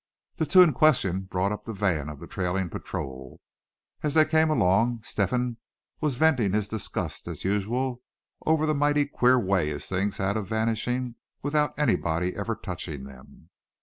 The 0.37 0.47
two 0.47 0.63
in 0.63 0.73
question 0.73 1.25
brought 1.29 1.51
up 1.51 1.65
the 1.65 1.73
van 1.75 2.09
of 2.09 2.19
the 2.19 2.25
trailing 2.25 2.69
patrol. 2.71 3.39
As 4.01 4.15
they 4.15 4.25
came 4.25 4.49
along 4.49 5.03
Step 5.03 5.29
hen 5.29 5.57
was 5.99 6.15
venting 6.15 6.53
his 6.53 6.67
disgust 6.67 7.27
as 7.27 7.43
usual 7.45 8.01
over 8.43 8.65
the 8.65 8.73
"mighty 8.73 9.05
queer 9.05 9.37
way" 9.37 9.69
his 9.69 9.85
things 9.87 10.17
had 10.17 10.37
of 10.37 10.47
vanishing 10.47 11.17
without 11.43 11.77
anybody 11.77 12.35
ever 12.35 12.55
touching 12.55 13.03
them. 13.03 13.51